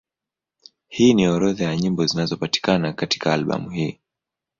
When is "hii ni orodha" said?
0.87-1.63